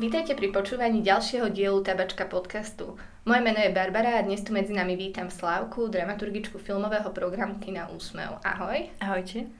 [0.00, 2.96] Vítajte pri počúvaní ďalšieho dielu Tabačka podcastu.
[3.28, 7.84] Moje meno je Barbara a dnes tu medzi nami vítam Slávku, dramaturgičku filmového programu Kina
[7.92, 8.40] Úsmev.
[8.40, 8.88] Ahoj.
[8.96, 9.52] Ahojte.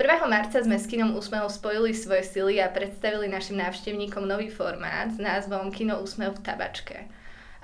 [0.00, 0.24] 1.
[0.24, 5.20] marca sme s Kinom Úsmev spojili svoje sily a predstavili našim návštevníkom nový formát s
[5.20, 7.04] názvom Kino Úsmev v Tabačke.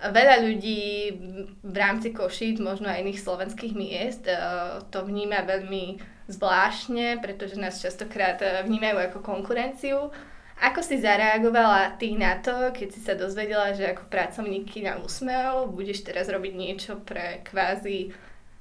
[0.05, 1.09] Veľa ľudí
[1.65, 4.37] v rámci Košíc, možno aj iných slovenských miest, eh,
[4.93, 10.13] to vníma veľmi zvláštne, pretože nás častokrát eh, vnímajú ako konkurenciu
[10.61, 15.71] ako si zareagovala ty na to, keď si sa dozvedela, že ako pracovník na Úsmev
[15.75, 18.15] budeš teraz robiť niečo pre kvázi,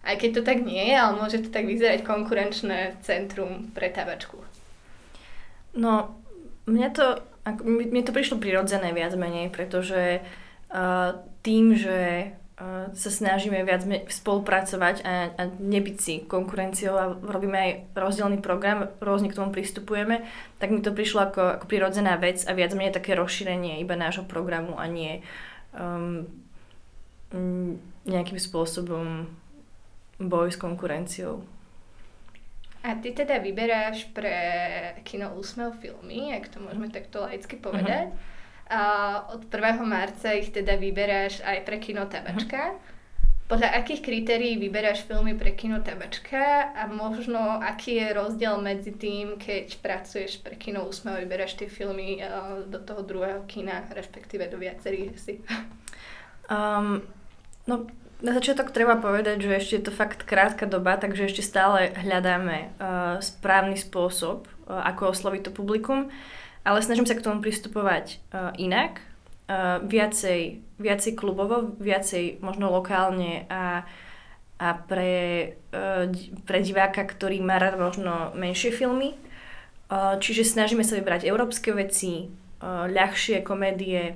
[0.04, 4.42] aj keď to tak nie je, ale môže to tak vyzerať konkurenčné centrum pre tabačku?
[5.78, 6.18] No,
[6.66, 7.22] mne to,
[7.64, 12.34] mne to prišlo prirodzené viac menej, pretože uh, tým, že
[12.94, 19.28] sa snažíme viac spolupracovať a, a nebyť si konkurenciou a robíme aj rozdielný program, rôzne
[19.28, 20.24] k tomu pristupujeme,
[20.62, 24.24] tak mi to prišlo ako, ako prirodzená vec a viac menej také rozšírenie iba nášho
[24.24, 25.26] programu a nie
[25.76, 26.30] um,
[28.06, 29.28] nejakým spôsobom
[30.22, 31.42] boj s konkurenciou.
[32.84, 34.36] A ty teda vyberáš pre
[35.08, 38.12] kino Úsmev filmy, ak to môžeme takto laicky povedať.
[38.12, 38.82] Uh-huh a
[39.36, 39.84] od 1.
[39.84, 42.80] marca ich teda vyberáš aj pre kino Tabačka.
[43.44, 49.36] Podľa akých kritérií vyberáš filmy pre kino Tabačka a možno aký je rozdiel medzi tým,
[49.36, 52.24] keď pracuješ pre kino Úsmev a vyberáš tie filmy
[52.72, 55.44] do toho druhého kina, respektíve do viacerých si?
[56.48, 57.04] Um,
[57.68, 57.88] no,
[58.24, 62.72] na začiatok treba povedať, že ešte je to fakt krátka doba, takže ešte stále hľadáme
[62.80, 66.08] uh, správny spôsob, uh, ako osloviť to publikum
[66.64, 69.04] ale snažím sa k tomu pristupovať uh, inak,
[69.52, 73.84] uh, viacej, viacej klubovo, viacej možno lokálne a,
[74.60, 76.08] a pre, uh,
[76.48, 79.16] pre diváka, ktorý má rád možno menšie filmy.
[79.92, 84.16] Uh, čiže snažíme sa vybrať európske veci, uh, ľahšie komédie.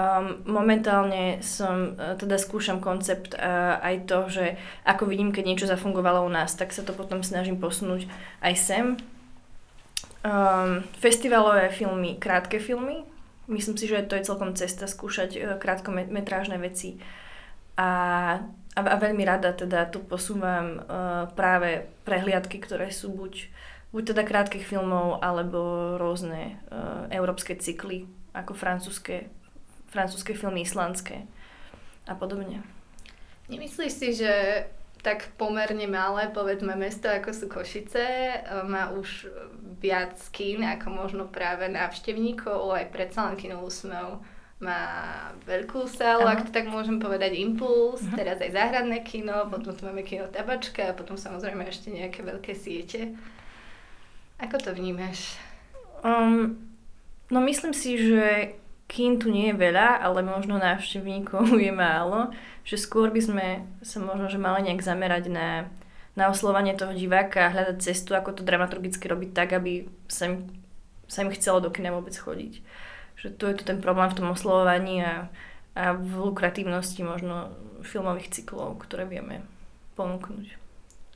[0.00, 4.44] Um, momentálne som, uh, teda skúšam koncept uh, aj to, že
[4.88, 8.08] ako vidím, keď niečo zafungovalo u nás, tak sa to potom snažím posunúť
[8.40, 8.86] aj sem
[10.24, 13.04] um, festivalové filmy, krátke filmy.
[13.50, 17.00] Myslím si, že to je celkom cesta skúšať uh, krátkometrážne veci.
[17.80, 17.88] A,
[18.76, 23.48] a, a veľmi rada teda tu posúvam uh, práve prehliadky, ktoré sú buď,
[23.90, 28.04] buď teda krátkych filmov, alebo rôzne uh, európske cykly,
[28.36, 29.32] ako francúzske,
[29.90, 31.24] francúzske filmy, islandské
[32.06, 32.62] a podobne.
[33.50, 34.30] Nemyslíš si, že
[35.02, 38.04] tak pomerne malé, povedzme, mesto ako sú Košice,
[38.68, 39.32] má už
[39.80, 44.20] viac kín ako možno práve návštevníkov, aj predsa len kino Úsmev
[44.60, 44.84] má
[45.48, 48.12] veľkú sálu, ak to tak môžem povedať, Impuls, uh-huh.
[48.12, 52.52] teraz aj záhradné kino, potom tu máme kino Tabačka a potom samozrejme ešte nejaké veľké
[52.52, 53.16] siete.
[54.36, 55.40] Ako to vnímaš?
[56.04, 56.60] Um,
[57.32, 62.28] no myslím si, že kín tu nie je veľa, ale možno návštevníkov je málo,
[62.60, 63.46] že skôr by sme
[63.80, 65.72] sa možno že mali nejak zamerať na,
[66.18, 70.50] na oslovanie toho diváka a hľadať cestu, ako to dramaturgicky robiť tak, aby sa im,
[71.06, 72.62] sa im chcelo do kina vôbec chodiť.
[73.20, 75.30] Že tu je tu ten problém v tom oslovovaní a,
[75.78, 77.54] a v lukratívnosti možno
[77.86, 79.44] filmových cyklov, ktoré vieme
[79.94, 80.60] ponúknuť.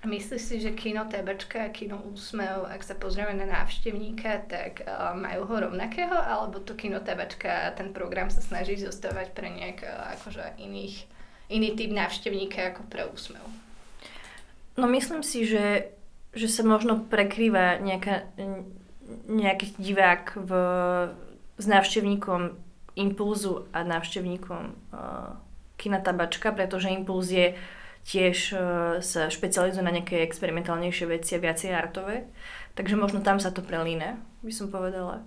[0.05, 4.85] A myslíš si, že kino Tebačka a kino Úsmev, ak sa pozrieme na návštevníka, tak
[4.85, 9.49] uh, majú ho rovnakého, alebo to kino Tebačka a ten program sa snaží zostávať pre
[9.49, 11.09] nejak uh, akože iných,
[11.49, 13.64] iný typ návštevníka ako pre Úsmev?
[14.75, 15.95] No myslím si, že,
[16.35, 18.27] že sa možno prekrýva nejaká,
[19.31, 20.51] nejaký divák v,
[21.59, 22.59] s návštevníkom
[22.95, 25.35] Impulzu a návštevníkom uh,
[25.79, 27.55] kina Tabačka, pretože Impuls je
[28.07, 28.61] tiež uh,
[29.03, 32.27] sa špecializuje na nejaké experimentálnejšie veci a viacej artové.
[32.75, 35.23] Takže možno tam sa to prelíne, by som povedala.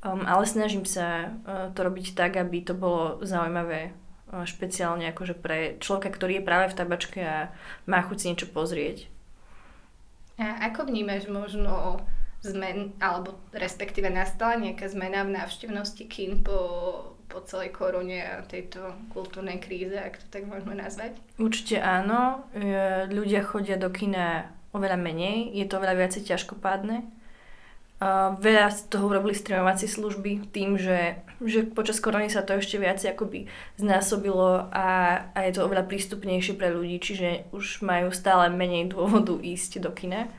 [0.00, 3.94] Um, ale snažím sa uh, to robiť tak, aby to bolo zaujímavé
[4.30, 7.50] špeciálne akože pre človeka, ktorý je práve v tabačke a
[7.90, 9.10] má chuť si niečo pozrieť.
[10.40, 12.00] A ako vnímaš možno
[12.40, 16.56] zmen, alebo respektíve nastala nejaká zmena v návštevnosti kín po
[17.30, 21.14] po celej korone a tejto kultúrnej kríze, ak to tak môžeme nazvať?
[21.38, 22.42] Určite áno.
[22.50, 27.06] E, ľudia chodia do kina oveľa menej, je to oveľa viacej ťažkopádne.
[28.40, 33.12] Veľa z toho urobili streamovacie služby tým, že, že počas korony sa to ešte viacej
[33.12, 33.44] akoby
[33.76, 34.88] znásobilo a,
[35.36, 39.92] a je to oveľa prístupnejšie pre ľudí, čiže už majú stále menej dôvodu ísť do
[39.92, 40.32] kina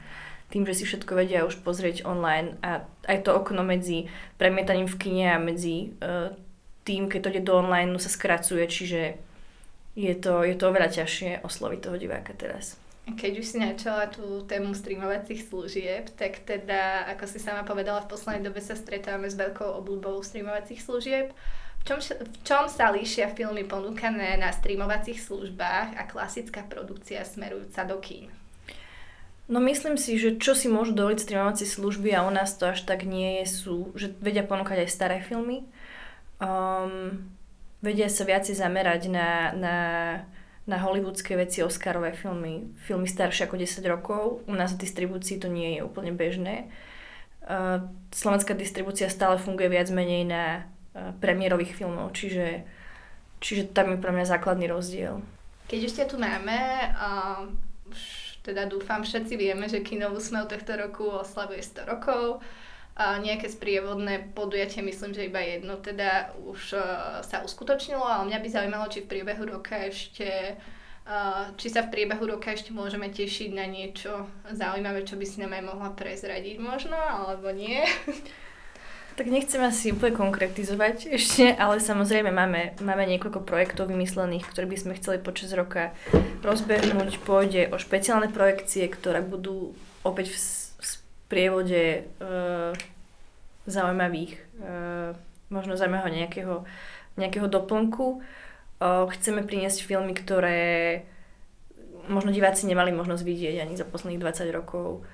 [0.52, 5.00] tým, že si všetko vedia už pozrieť online a aj to okno medzi premietaním v
[5.00, 6.36] kine a medzi uh,
[6.84, 9.16] tým, keď to ide do online, sa skracuje, čiže
[9.96, 12.76] je to, je to oveľa ťažšie osloviť toho diváka teraz.
[13.18, 18.12] Keď už si načala tú tému streamovacích služieb, tak teda, ako si sama povedala, v
[18.12, 21.34] poslednej dobe sa stretávame s veľkou obľubou streamovacích služieb.
[21.82, 27.82] V čom, v čom sa líšia filmy ponúkané na streamovacích službách a klasická produkcia smerujúca
[27.90, 28.30] do kín?
[29.52, 32.88] No myslím si, že čo si môžu dovoliť streamovacie služby a u nás to až
[32.88, 35.66] tak nie je, sú, že vedia ponúkať aj staré filmy.
[36.38, 37.28] Um,
[37.82, 39.76] vedia sa viacej zamerať na, na
[40.70, 44.22] na hollywoodske veci, Oscarové filmy, filmy staršie ako 10 rokov.
[44.46, 46.70] U nás v distribúcii to nie je úplne bežné.
[47.42, 52.62] Uh, slovenská distribúcia stále funguje viac menej na uh, premiérových filmov, čiže,
[53.42, 55.26] čiže tam je pre mňa základný rozdiel.
[55.66, 56.58] Keď už ťa tu máme,
[56.94, 57.50] uh,
[58.46, 64.36] teda dúfam, všetci vieme, že Kino Úsmev tohto roku oslavuje 100 rokov a nejaké sprievodné
[64.36, 66.84] podujatie, myslím, že iba jedno teda už uh,
[67.24, 70.60] sa uskutočnilo, ale mňa by zaujímalo, či v priebehu roka ešte
[71.08, 75.42] uh, či sa v priebehu roka ešte môžeme tešiť na niečo zaujímavé, čo by si
[75.42, 77.82] nám aj mohla prezradiť možno, alebo nie.
[79.12, 84.78] Tak nechcem asi úplne konkretizovať ešte, ale samozrejme máme, máme niekoľko projektov vymyslených, ktoré by
[84.80, 85.92] sme chceli počas roka
[86.42, 87.20] rozbehnúť.
[87.20, 89.76] Pôjde o špeciálne projekcie, ktoré budú
[90.08, 90.38] opäť v
[91.32, 92.76] prievode uh,
[93.64, 95.16] zaujímavých, uh,
[95.48, 96.56] možno zaujímavého nejakého,
[97.16, 98.20] nejakého doplnku.
[98.84, 100.60] Uh, chceme priniesť filmy, ktoré
[102.12, 105.08] možno diváci nemali možnosť vidieť ani za posledných 20 rokov.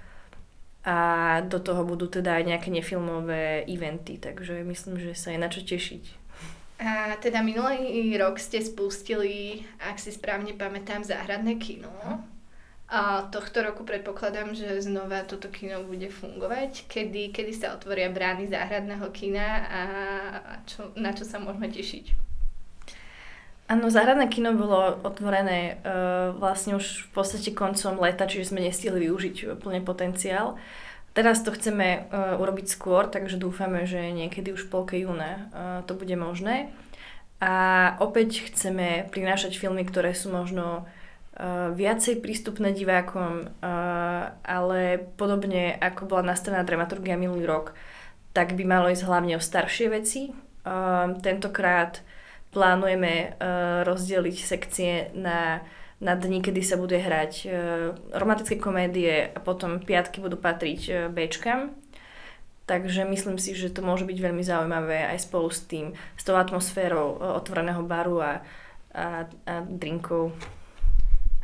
[0.87, 0.97] A
[1.43, 5.61] do toho budú teda aj nejaké nefilmové eventy, takže myslím, že sa je na čo
[5.61, 6.25] tešiť.
[6.77, 11.91] A teda minulý rok ste spustili, ak si správne pamätám, záhradné kino.
[12.87, 16.87] A tohto roku predpokladám, že znova toto kino bude fungovať.
[16.87, 19.81] Kedy, kedy sa otvoria brány záhradného kina a
[20.63, 22.15] čo, na čo sa môžeme tešiť?
[23.67, 29.11] Áno, záhradné kino bolo otvorené uh, vlastne už v podstate koncom leta, čiže sme nestihli
[29.11, 30.55] využiť plne potenciál.
[31.11, 35.83] Teraz to chceme uh, urobiť skôr, takže dúfame, že niekedy už v polke júna uh,
[35.83, 36.71] to bude možné.
[37.43, 40.87] A opäť chceme prinášať filmy, ktoré sú možno
[41.77, 47.77] viacej prístupné divákom, uh, ale podobne ako bola nastavená dramaturgia minulý rok,
[48.33, 50.33] tak by malo ísť hlavne o staršie veci.
[50.65, 52.01] Uh, tentokrát
[52.49, 55.61] plánujeme uh, rozdeliť sekcie na,
[56.01, 57.45] na dni, kedy sa bude hrať
[58.17, 61.77] romantické komédie a potom piatky budú patriť Bčkam.
[62.65, 66.35] Takže myslím si, že to môže byť veľmi zaujímavé aj spolu s tým, s tou
[66.35, 68.33] atmosférou otvoreného baru a,
[68.91, 70.35] a, a drinkov.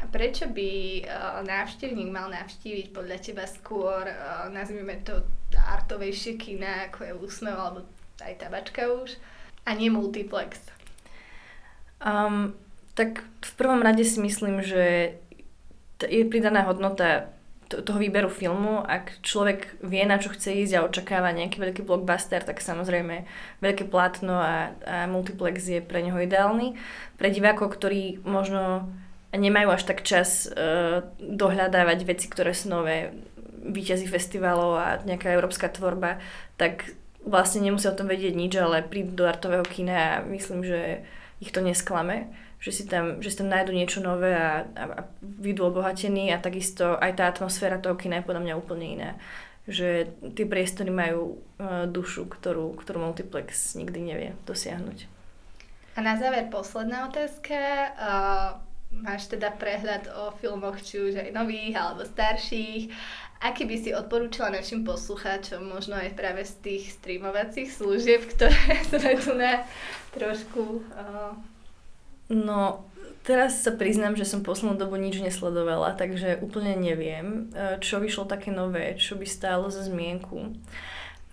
[0.03, 0.69] A prečo by
[1.07, 5.23] uh, návštevník mal navštíviť podľa teba skôr, uh, nazvime to
[5.55, 7.87] artovejšie kina, ako je Úsmev alebo
[8.19, 9.15] aj tabačka už,
[9.63, 10.59] a nie multiplex?
[12.03, 12.51] Um,
[12.99, 15.15] tak v prvom rade si myslím, že
[16.03, 17.31] je pridaná hodnota
[17.71, 18.83] toho výberu filmu.
[18.85, 23.25] Ak človek vie, na čo chce ísť a očakáva nejaký veľký blockbuster, tak samozrejme
[23.63, 26.77] veľké plátno a, a multiplex je pre neho ideálny.
[27.17, 28.93] Pre divákov, ktorí možno
[29.37, 33.13] nemajú až tak čas uh, dohľadávať veci, ktoré sú nové,
[33.63, 36.19] výťazí festivalov a nejaká európska tvorba,
[36.59, 36.93] tak
[37.23, 41.07] vlastne nemusia o tom vedieť nič, ale prídu do artového kina a myslím, že
[41.39, 42.27] ich to nesklame,
[42.59, 46.43] že si tam, že si tam nájdu niečo nové a, a, a vidú obohatení a
[46.43, 49.11] takisto aj tá atmosféra toho kina je podľa mňa úplne iná.
[49.63, 55.07] Že tie priestory majú uh, dušu, ktorú, ktorú multiplex nikdy nevie dosiahnuť.
[55.95, 57.55] A na záver posledná otázka.
[57.95, 62.91] Uh máš teda prehľad o filmoch, či už aj nových alebo starších.
[63.43, 69.11] Aký by si odporúčala našim poslucháčom, možno aj práve z tých streamovacích služieb, ktoré sme
[69.19, 69.67] tu na
[70.15, 70.79] trošku...
[70.95, 71.35] Uh...
[72.31, 72.87] No,
[73.27, 78.23] teraz sa priznám, že som poslednú dobu nič nesledovala, takže úplne neviem, e, čo vyšlo
[78.23, 80.55] také nové, čo by stálo za zmienku.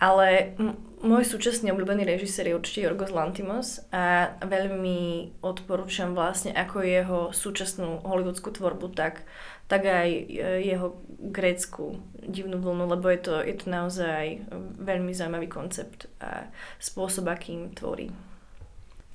[0.02, 0.58] Ale
[1.00, 8.04] môj súčasný obľúbený režisér je určite Jorgos Lantimos a veľmi odporúčam vlastne ako jeho súčasnú
[8.04, 9.24] hollywoodskú tvorbu, tak,
[9.66, 10.22] tak aj e,
[10.64, 11.00] jeho
[11.32, 14.44] grécku divnú vlnu, lebo je to, je to naozaj
[14.80, 18.12] veľmi zaujímavý koncept a spôsob, akým tvorí.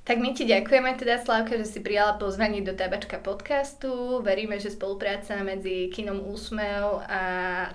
[0.06, 4.22] Tak my ti ďakujeme teda, Slavka, že si prijala pozvanie do Tabačka podcastu.
[4.22, 7.22] Veríme, že spolupráca medzi Kinom Úsmev a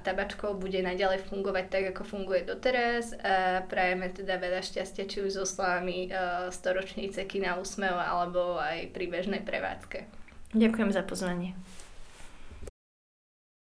[0.06, 3.18] Tabačkou bude naďalej fungovať tak, ako funguje doteraz.
[3.18, 8.94] A prajeme teda veľa šťastia, či už so slovami uh, storočnice Kina Úsmev alebo aj
[8.94, 10.06] pri bežnej prevádzke.
[10.54, 11.58] Ďakujem za pozvanie.